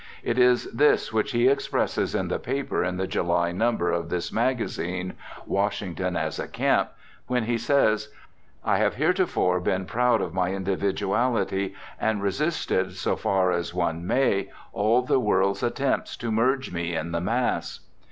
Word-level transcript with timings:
It 0.23 0.39
is 0.39 0.63
this 0.71 1.13
which 1.13 1.29
he 1.29 1.47
expresses 1.47 2.15
in 2.15 2.27
the 2.29 2.39
paper 2.39 2.83
in 2.83 2.97
the 2.97 3.05
July 3.05 3.51
number 3.51 3.91
of 3.91 4.09
this 4.09 4.33
magazine, 4.33 5.13
"Washington 5.45 6.15
as 6.17 6.39
a 6.39 6.47
Camp," 6.47 6.89
when 7.27 7.43
he 7.43 7.55
says, 7.55 8.09
"I 8.65 8.77
have 8.77 8.95
heretofore 8.95 9.59
been 9.59 9.85
proud 9.85 10.19
of 10.19 10.33
my 10.33 10.49
individuality, 10.49 11.75
and 11.99 12.19
resisted, 12.19 12.93
so 12.95 13.15
far 13.15 13.51
as 13.51 13.75
one 13.75 14.07
may, 14.07 14.49
all 14.73 15.03
the 15.03 15.19
world's 15.19 15.61
attempts 15.61 16.17
to 16.17 16.31
merge 16.31 16.71
me 16.71 16.95
in 16.95 17.11
the 17.11 17.21
mass." 17.21 17.81